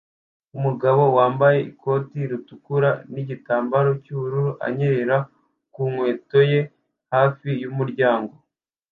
Umugabo 0.57 1.03
wambaye 1.17 1.57
ikoti 1.71 2.19
ritukura 2.29 2.89
nigitambara 3.11 3.89
cyubururu 4.03 4.51
anyerera 4.65 5.17
ku 5.73 5.81
nkweto 5.91 6.39
ye 6.51 6.59
hafi 7.13 7.49
yumuryango 7.63 8.33